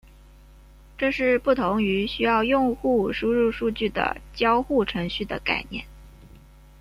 [0.97, 5.85] 这是不同于需要用户输入数据的交互程序的概念。